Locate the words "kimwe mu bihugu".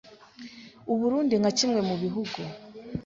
1.57-2.39